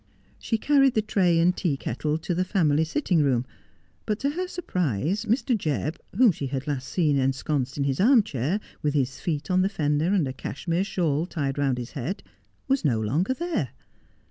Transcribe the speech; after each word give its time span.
She 0.39 0.57
carried 0.57 0.95
the 0.95 1.03
tray 1.03 1.37
and 1.37 1.55
tea 1.55 1.77
kettle 1.77 2.17
to 2.17 2.33
the 2.33 2.43
family 2.43 2.83
sitting 2.85 3.21
room, 3.21 3.45
but 4.07 4.17
to 4.21 4.31
her 4.31 4.47
surprise 4.47 5.25
Mr. 5.25 5.55
Jebb, 5.55 5.97
whom 6.15 6.31
she 6.31 6.47
had 6.47 6.65
last 6.65 6.87
seen 6.89 7.17
ensconced 7.19 7.77
in 7.77 7.83
his 7.83 7.99
arm 8.01 8.23
chair, 8.23 8.59
with 8.81 8.95
his 8.95 9.19
feet 9.19 9.51
on 9.51 9.61
the 9.61 9.69
fender 9.69 10.11
and 10.11 10.27
a 10.27 10.33
Cashmere 10.33 10.83
shawl 10.85 11.27
tied 11.27 11.59
round 11.59 11.77
his 11.77 11.91
head, 11.91 12.23
was 12.67 12.83
no 12.83 12.99
longer 12.99 13.35
there. 13.35 13.69